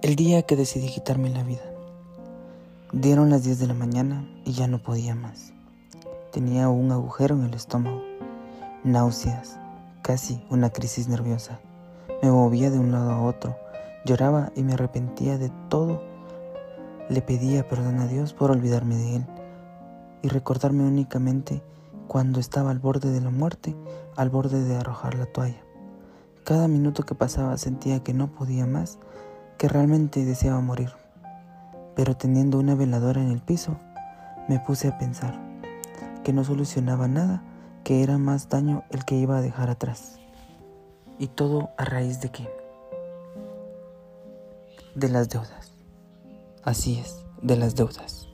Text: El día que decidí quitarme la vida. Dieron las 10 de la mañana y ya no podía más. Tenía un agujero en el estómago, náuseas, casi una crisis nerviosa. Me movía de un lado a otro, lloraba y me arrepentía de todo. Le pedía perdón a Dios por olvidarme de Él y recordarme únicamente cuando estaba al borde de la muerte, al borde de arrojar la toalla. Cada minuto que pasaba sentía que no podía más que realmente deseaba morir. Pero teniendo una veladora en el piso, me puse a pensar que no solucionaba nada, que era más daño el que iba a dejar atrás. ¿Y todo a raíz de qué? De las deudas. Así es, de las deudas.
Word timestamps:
El 0.00 0.14
día 0.14 0.42
que 0.42 0.54
decidí 0.54 0.86
quitarme 0.90 1.28
la 1.28 1.42
vida. 1.42 1.64
Dieron 2.92 3.30
las 3.30 3.42
10 3.42 3.58
de 3.58 3.66
la 3.66 3.74
mañana 3.74 4.24
y 4.44 4.52
ya 4.52 4.68
no 4.68 4.78
podía 4.78 5.16
más. 5.16 5.52
Tenía 6.32 6.68
un 6.68 6.92
agujero 6.92 7.34
en 7.34 7.42
el 7.42 7.54
estómago, 7.54 8.00
náuseas, 8.84 9.58
casi 10.02 10.40
una 10.50 10.70
crisis 10.70 11.08
nerviosa. 11.08 11.58
Me 12.22 12.30
movía 12.30 12.70
de 12.70 12.78
un 12.78 12.92
lado 12.92 13.10
a 13.10 13.22
otro, 13.22 13.56
lloraba 14.04 14.52
y 14.54 14.62
me 14.62 14.74
arrepentía 14.74 15.36
de 15.36 15.50
todo. 15.68 16.00
Le 17.08 17.20
pedía 17.20 17.68
perdón 17.68 17.98
a 17.98 18.06
Dios 18.06 18.34
por 18.34 18.52
olvidarme 18.52 18.94
de 18.94 19.16
Él 19.16 19.26
y 20.22 20.28
recordarme 20.28 20.84
únicamente 20.84 21.60
cuando 22.06 22.38
estaba 22.38 22.70
al 22.70 22.78
borde 22.78 23.10
de 23.10 23.20
la 23.20 23.30
muerte, 23.30 23.74
al 24.14 24.30
borde 24.30 24.62
de 24.62 24.76
arrojar 24.76 25.16
la 25.16 25.26
toalla. 25.26 25.64
Cada 26.44 26.68
minuto 26.68 27.02
que 27.02 27.16
pasaba 27.16 27.58
sentía 27.58 28.04
que 28.04 28.14
no 28.14 28.28
podía 28.28 28.64
más 28.64 29.00
que 29.58 29.68
realmente 29.68 30.24
deseaba 30.24 30.60
morir. 30.60 30.92
Pero 31.94 32.16
teniendo 32.16 32.58
una 32.58 32.74
veladora 32.74 33.20
en 33.20 33.30
el 33.30 33.40
piso, 33.40 33.76
me 34.48 34.60
puse 34.60 34.88
a 34.88 34.98
pensar 34.98 35.38
que 36.22 36.32
no 36.32 36.44
solucionaba 36.44 37.08
nada, 37.08 37.42
que 37.84 38.02
era 38.02 38.18
más 38.18 38.48
daño 38.48 38.84
el 38.90 39.04
que 39.04 39.16
iba 39.16 39.36
a 39.36 39.42
dejar 39.42 39.68
atrás. 39.68 40.20
¿Y 41.18 41.26
todo 41.26 41.70
a 41.76 41.84
raíz 41.84 42.20
de 42.20 42.30
qué? 42.30 42.48
De 44.94 45.08
las 45.08 45.28
deudas. 45.28 45.72
Así 46.62 46.98
es, 46.98 47.24
de 47.42 47.56
las 47.56 47.74
deudas. 47.74 48.27